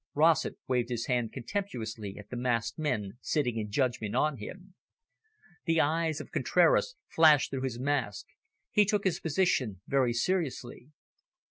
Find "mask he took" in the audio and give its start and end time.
7.79-9.03